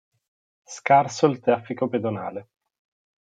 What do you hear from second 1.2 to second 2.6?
il traffico pedonale.